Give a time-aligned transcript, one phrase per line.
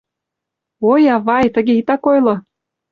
[0.91, 2.35] —Ой, авай, тыге итак ойло!